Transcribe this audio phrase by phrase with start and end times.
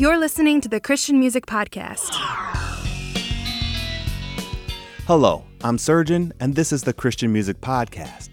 [0.00, 2.08] You're listening to the Christian Music Podcast.
[5.06, 8.30] Hello, I'm Surgeon, and this is the Christian Music Podcast.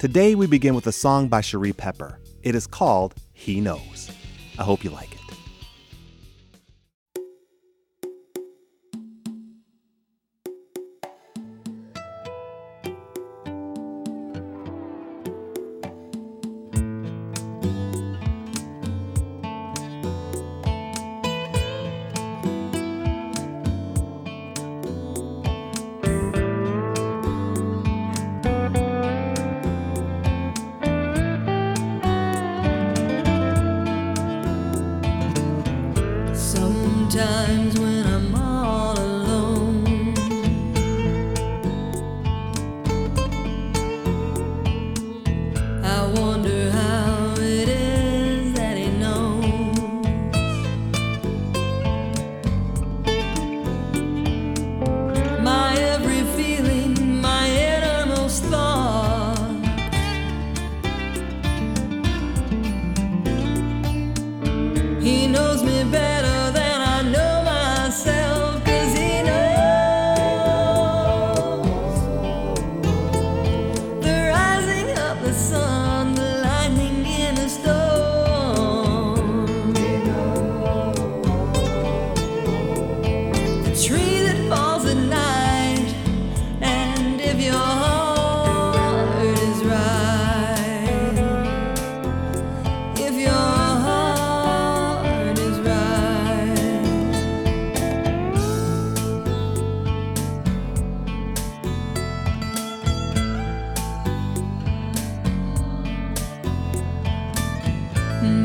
[0.00, 2.18] Today we begin with a song by Cherie Pepper.
[2.42, 4.10] It is called He Knows.
[4.58, 5.23] I hope you like it.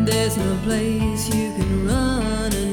[0.10, 2.69] there's no place you can run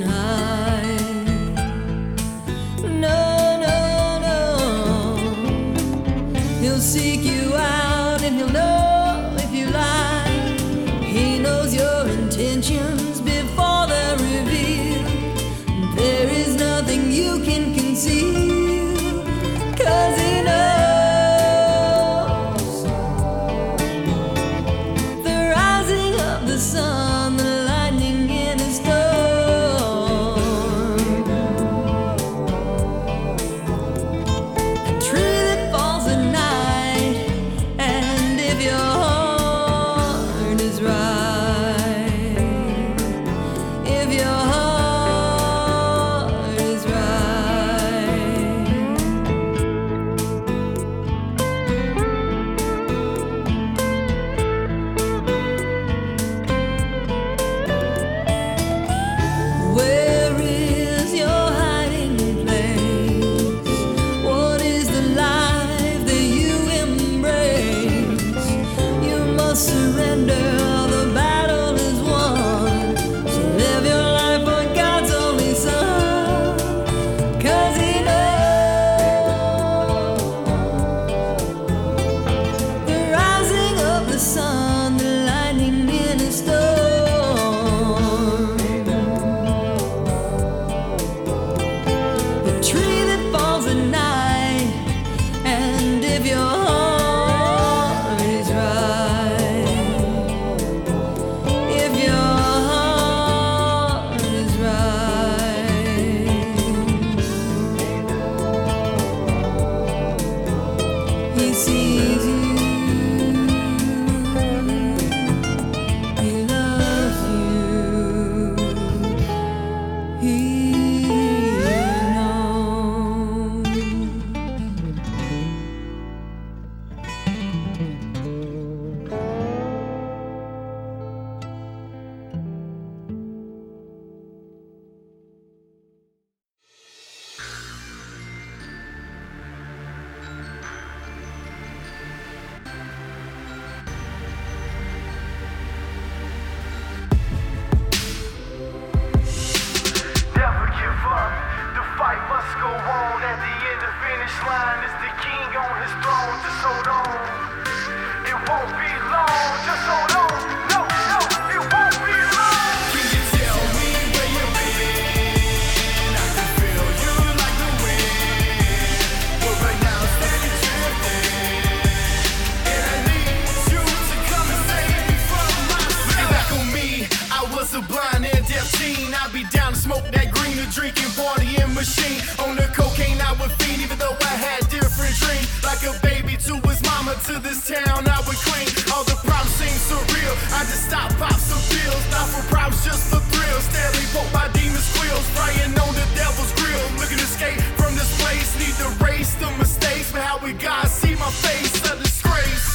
[181.76, 182.24] machine.
[182.40, 185.46] On the cocaine, I would fiend, even though I had different dreams.
[185.60, 188.66] Like a baby to his mama, to this town, I would clean.
[188.96, 190.34] All the problems seem surreal.
[190.56, 192.04] I just stop, pop some pills.
[192.08, 193.68] Not for problems, just for thrills.
[193.68, 195.28] Steadily poke my demon squeals.
[195.36, 196.80] Frying on the devil's grill.
[196.96, 198.48] Looking to escape from this place.
[198.56, 200.10] Need to erase the mistakes.
[200.10, 202.66] But how we got see my face, a disgrace.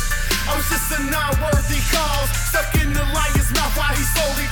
[0.45, 4.47] I was just a non-worthy cause Stuck in the lion's mouth while he slowly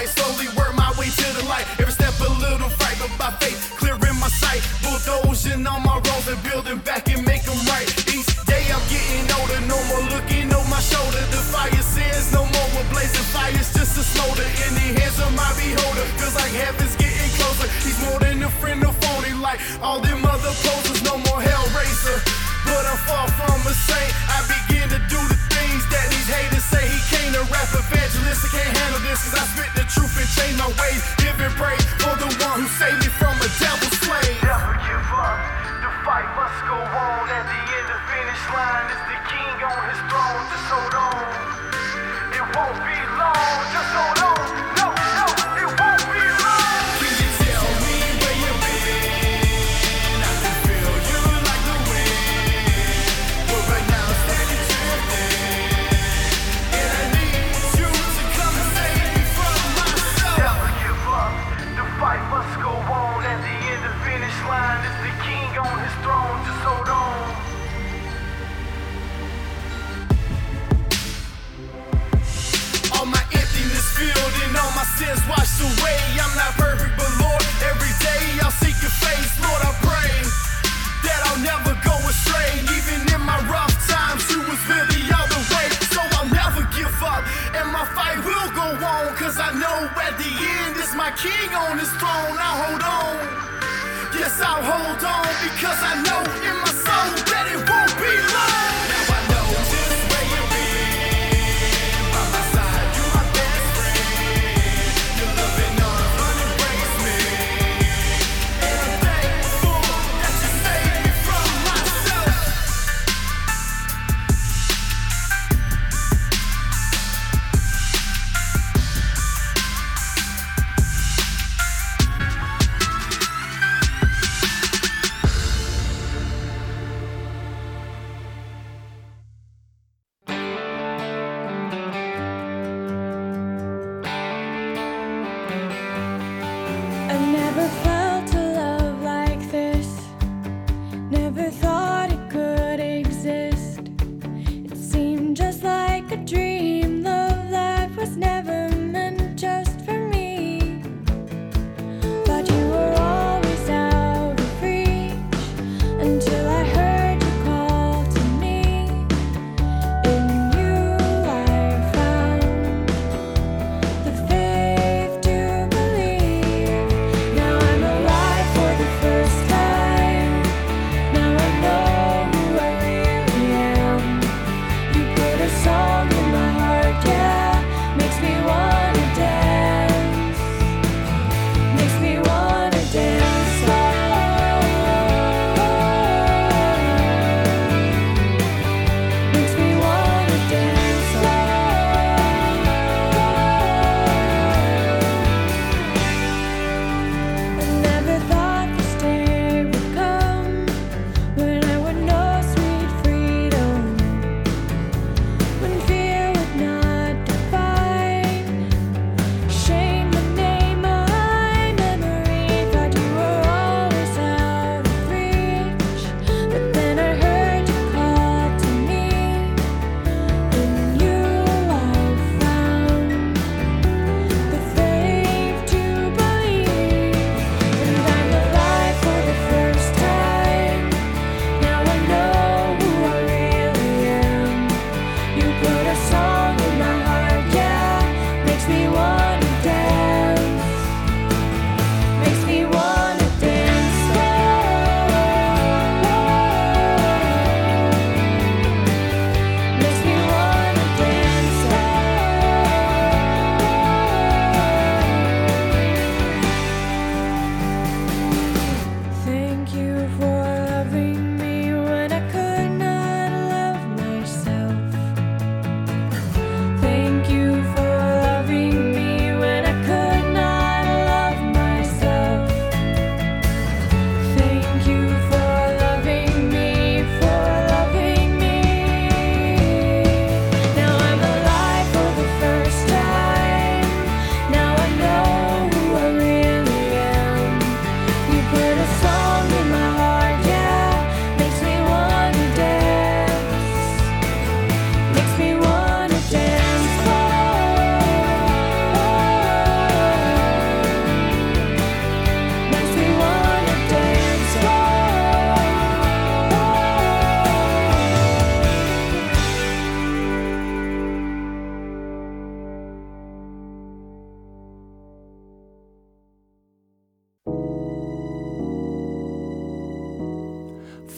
[0.00, 1.66] a gunfight Slowly work my way to the light.
[1.78, 4.62] Every step a little fright But by faith clearing my sight.
[4.82, 7.88] Bulldozing on my roads and building back and make 'em right.
[8.08, 11.22] Each day I'm getting older No more looking over my shoulder.
[11.30, 14.46] The fire sins no more We're blazing fires just to smolder.
[14.66, 17.68] In the hands of my beholder Feels like heaven's getting closer.
[17.84, 20.89] He's more than a friend or phony Like all them other posers
[30.90, 35.06] ways Giving praise for the one who saved me from a devil's slave Never give
[35.14, 35.38] up,
[35.82, 37.28] the fight must go on.
[37.30, 40.42] At the end of the finish line is the king on his throne.
[40.50, 41.24] Just hold on,
[42.34, 43.58] it won't be long.
[43.74, 44.19] Just hold on,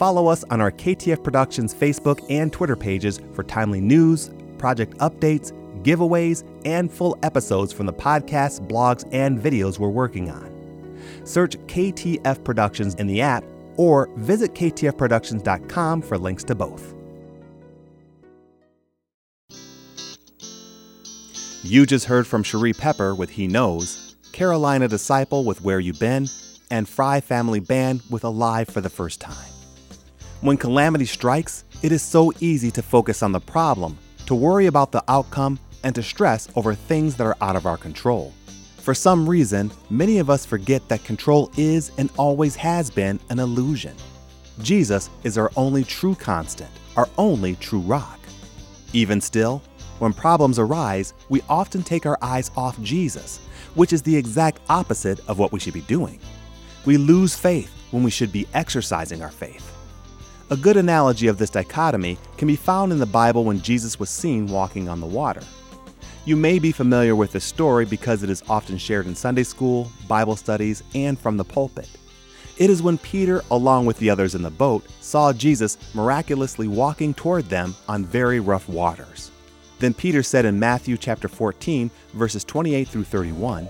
[0.03, 5.53] Follow us on our KTF Productions Facebook and Twitter pages for timely news, project updates,
[5.81, 10.97] giveaways, and full episodes from the podcasts, blogs, and videos we're working on.
[11.23, 13.45] Search KTF Productions in the app
[13.77, 16.93] or visit ktfproductions.com for links to both.
[21.63, 26.27] You just heard from Cherie Pepper with He Knows, Carolina Disciple with Where You Been,
[26.69, 29.52] and Fry Family Band with Alive for the first time.
[30.43, 34.91] When calamity strikes, it is so easy to focus on the problem, to worry about
[34.91, 38.33] the outcome, and to stress over things that are out of our control.
[38.75, 43.39] For some reason, many of us forget that control is and always has been an
[43.39, 43.95] illusion.
[44.61, 48.19] Jesus is our only true constant, our only true rock.
[48.91, 49.61] Even still,
[49.99, 53.39] when problems arise, we often take our eyes off Jesus,
[53.75, 56.19] which is the exact opposite of what we should be doing.
[56.83, 59.72] We lose faith when we should be exercising our faith.
[60.49, 64.09] A good analogy of this dichotomy can be found in the Bible when Jesus was
[64.09, 65.41] seen walking on the water.
[66.25, 69.89] You may be familiar with this story because it is often shared in Sunday school,
[70.07, 71.89] Bible studies, and from the pulpit.
[72.57, 77.13] It is when Peter, along with the others in the boat, saw Jesus miraculously walking
[77.13, 79.31] toward them on very rough waters.
[79.79, 83.67] Then Peter said in Matthew chapter 14, verses 28 through 31,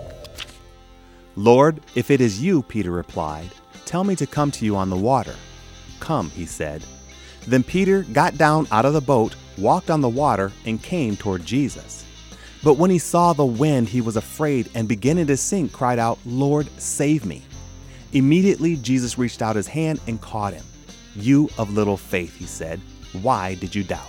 [1.35, 3.49] Lord, if it is you, Peter replied,
[3.85, 5.35] tell me to come to you on the water.
[6.03, 6.83] Come, he said.
[7.47, 11.45] Then Peter got down out of the boat, walked on the water, and came toward
[11.45, 12.05] Jesus.
[12.61, 16.19] But when he saw the wind, he was afraid and beginning to sink, cried out,
[16.25, 17.41] Lord, save me.
[18.11, 20.65] Immediately Jesus reached out his hand and caught him.
[21.15, 22.81] You of little faith, he said,
[23.21, 24.01] why did you doubt?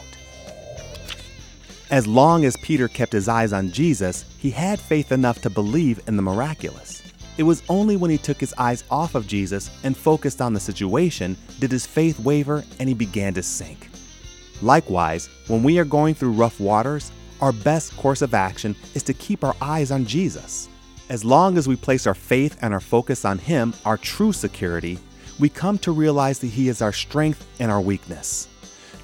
[1.92, 6.00] As long as Peter kept his eyes on Jesus, he had faith enough to believe
[6.08, 7.03] in the miraculous.
[7.36, 10.60] It was only when he took his eyes off of Jesus and focused on the
[10.60, 13.90] situation did his faith waver and he began to sink.
[14.62, 17.10] Likewise, when we are going through rough waters,
[17.40, 20.68] our best course of action is to keep our eyes on Jesus.
[21.08, 24.98] As long as we place our faith and our focus on Him, our true security,
[25.38, 28.48] we come to realize that He is our strength and our weakness.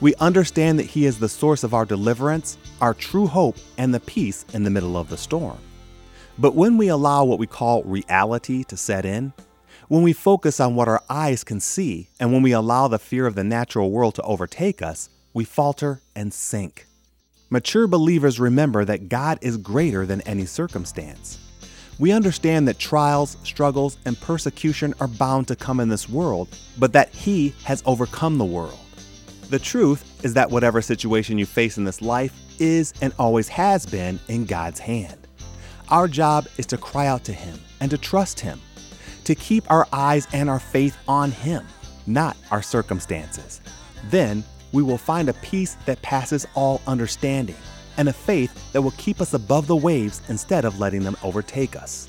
[0.01, 4.01] We understand that He is the source of our deliverance, our true hope, and the
[4.01, 5.59] peace in the middle of the storm.
[6.41, 9.35] But when we allow what we call reality to set in,
[9.89, 13.27] when we focus on what our eyes can see, and when we allow the fear
[13.27, 16.87] of the natural world to overtake us, we falter and sink.
[17.51, 21.39] Mature believers remember that God is greater than any circumstance.
[21.99, 26.95] We understand that trials, struggles, and persecution are bound to come in this world, but
[26.95, 28.79] that He has overcome the world.
[29.51, 33.85] The truth is that whatever situation you face in this life is and always has
[33.85, 35.20] been in God's hand.
[35.91, 38.61] Our job is to cry out to Him and to trust Him,
[39.25, 41.67] to keep our eyes and our faith on Him,
[42.07, 43.61] not our circumstances.
[44.05, 47.57] Then we will find a peace that passes all understanding
[47.97, 51.75] and a faith that will keep us above the waves instead of letting them overtake
[51.75, 52.09] us.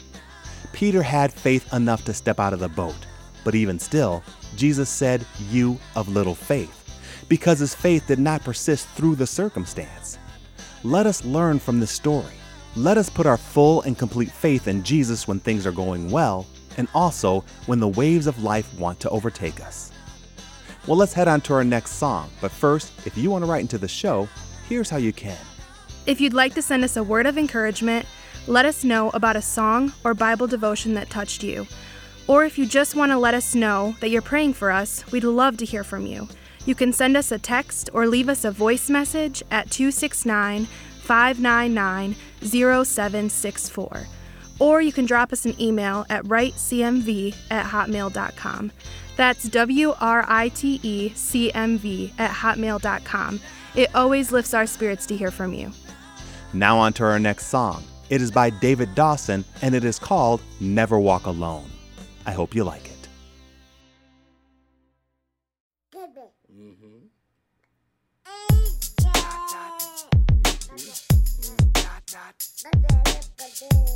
[0.74, 3.08] Peter had faith enough to step out of the boat,
[3.44, 4.24] but even still,
[4.56, 10.20] Jesus said, You of little faith, because his faith did not persist through the circumstance.
[10.84, 12.36] Let us learn from this story.
[12.78, 16.48] Let us put our full and complete faith in Jesus when things are going well,
[16.78, 19.92] and also when the waves of life want to overtake us.
[20.88, 23.60] Well, let's head on to our next song, but first, if you want to write
[23.60, 24.30] into the show,
[24.70, 25.38] here's how you can.
[26.06, 28.06] If you'd like to send us a word of encouragement,
[28.48, 31.68] let us know about a song or Bible devotion that touched you.
[32.26, 35.26] Or if you just want to let us know that you're praying for us, we'd
[35.26, 36.30] love to hear from you.
[36.66, 40.68] You can send us a text or leave us a voice message at 269
[41.02, 44.08] 599 0764.
[44.60, 48.72] Or you can drop us an email at writecmv at hotmail.com.
[49.18, 53.40] That's W R I T E C M V at hotmail.com.
[53.76, 55.72] It always lifts our spirits to hear from you.
[56.54, 57.84] Now, on to our next song.
[58.10, 61.70] It is by David Dawson and it is called Never Walk Alone.
[62.26, 62.91] I hope you like it.
[73.62, 73.92] That's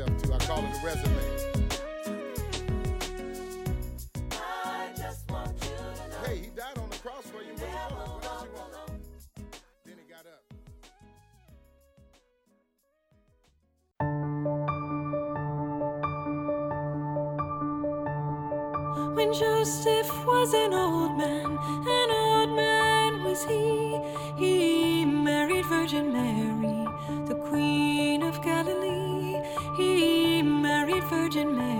[0.00, 0.34] myself to.
[0.34, 1.16] I call it a resume.
[19.14, 24.00] When Joseph was an old man, an old man was he.
[24.38, 26.49] He married Virgin Mary.
[31.30, 31.79] Virgin Mary.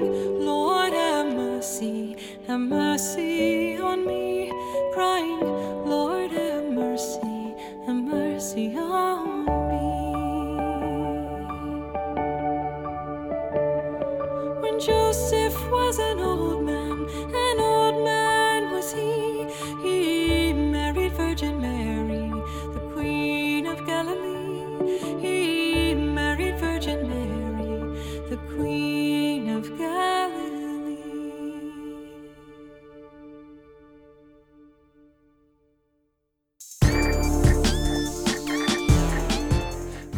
[0.00, 2.83] Lord, have mercy, have mercy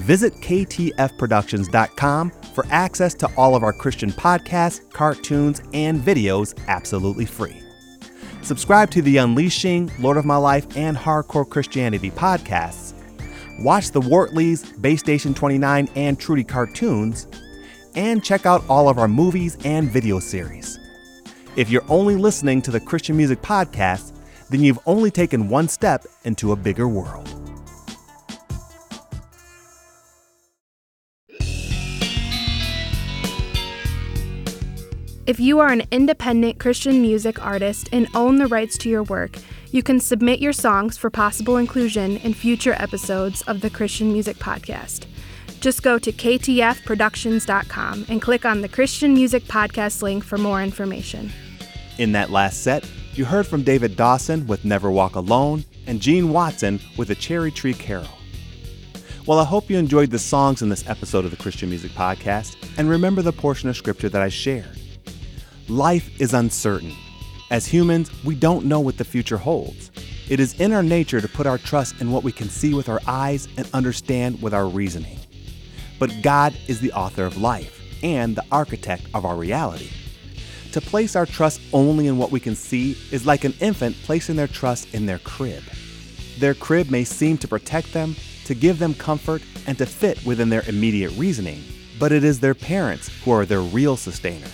[0.06, 7.60] Visit ktfproductions.com for access to all of our Christian podcasts, cartoons, and videos absolutely free.
[8.40, 12.94] Subscribe to the Unleashing, Lord of My Life, and Hardcore Christianity podcasts.
[13.58, 17.26] Watch the Wortleys, Base Station 29, and Trudy cartoons.
[17.96, 20.78] And check out all of our movies and video series.
[21.56, 24.12] If you're only listening to the Christian Music Podcast,
[24.50, 27.35] then you've only taken one step into a bigger world.
[35.26, 39.36] If you are an independent Christian music artist and own the rights to your work,
[39.72, 44.36] you can submit your songs for possible inclusion in future episodes of the Christian Music
[44.36, 45.06] Podcast.
[45.58, 51.32] Just go to ktfproductions.com and click on the Christian Music Podcast link for more information.
[51.98, 56.30] In that last set, you heard from David Dawson with Never Walk Alone and Gene
[56.30, 58.06] Watson with A Cherry Tree Carol.
[59.26, 62.54] Well, I hope you enjoyed the songs in this episode of the Christian Music Podcast
[62.78, 64.78] and remember the portion of scripture that I shared.
[65.68, 66.94] Life is uncertain.
[67.50, 69.90] As humans, we don't know what the future holds.
[70.28, 72.88] It is in our nature to put our trust in what we can see with
[72.88, 75.18] our eyes and understand with our reasoning.
[75.98, 79.90] But God is the author of life and the architect of our reality.
[80.70, 84.36] To place our trust only in what we can see is like an infant placing
[84.36, 85.64] their trust in their crib.
[86.38, 90.48] Their crib may seem to protect them, to give them comfort, and to fit within
[90.48, 91.64] their immediate reasoning,
[91.98, 94.46] but it is their parents who are their real sustainer.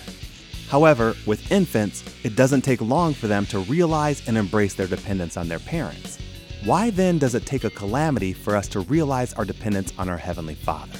[0.73, 5.37] However, with infants, it doesn't take long for them to realize and embrace their dependence
[5.37, 6.17] on their parents.
[6.65, 10.17] Why then does it take a calamity for us to realize our dependence on our
[10.17, 10.97] Heavenly Father?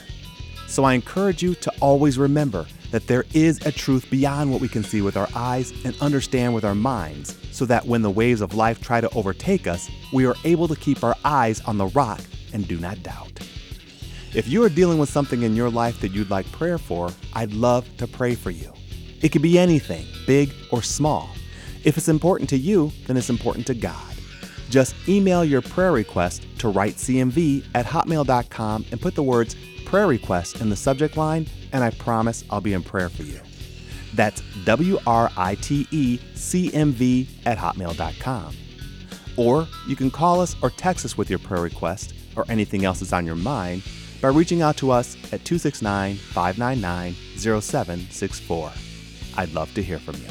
[0.68, 4.68] So I encourage you to always remember that there is a truth beyond what we
[4.68, 8.42] can see with our eyes and understand with our minds, so that when the waves
[8.42, 11.88] of life try to overtake us, we are able to keep our eyes on the
[11.88, 12.22] rock
[12.54, 13.40] and do not doubt.
[14.36, 17.54] If you are dealing with something in your life that you'd like prayer for, I'd
[17.54, 18.72] love to pray for you.
[19.24, 21.30] It could be anything, big or small.
[21.84, 24.14] If it's important to you, then it's important to God.
[24.70, 29.56] Just email your prayer request to writecmv at hotmail.com and put the words
[29.86, 33.40] prayer request in the subject line, and I promise I'll be in prayer for you.
[34.14, 38.56] That's W R I T E C M V at hotmail.com.
[39.38, 43.00] Or you can call us or text us with your prayer request or anything else
[43.00, 43.84] that's on your mind
[44.22, 48.93] by reaching out to us at 269 599 0764.
[49.38, 50.28] I'd love to hear from you.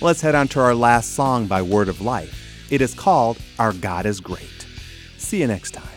[0.00, 2.68] Let's head on to our last song by Word of Life.
[2.70, 4.66] It is called Our God is Great.
[5.18, 5.89] See you next time.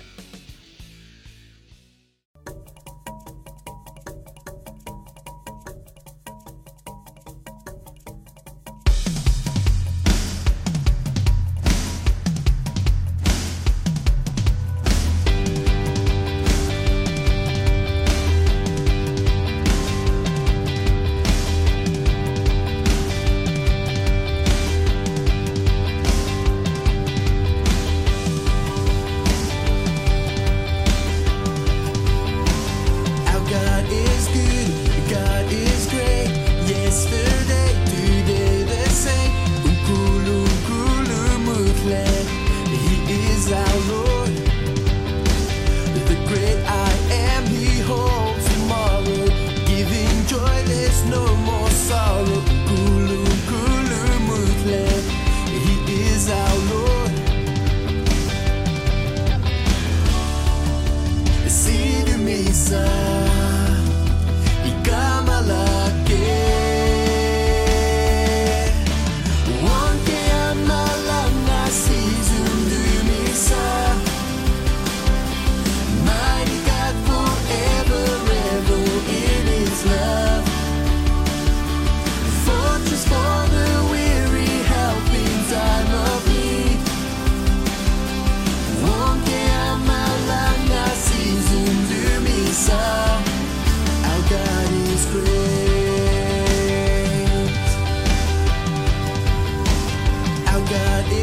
[100.74, 101.23] God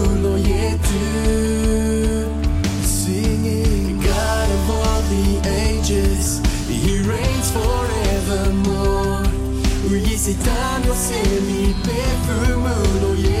[10.33, 11.91] 時のせいにペ
[12.25, 12.69] フム
[13.01, 13.40] の家